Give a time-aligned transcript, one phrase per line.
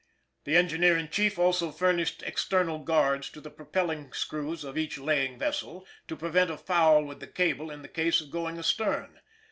[0.45, 5.37] The engineer in chief also furnished external guards to the propelling screws of each laying
[5.37, 9.19] vessel to prevent a foul with the cable in the case of going "astern."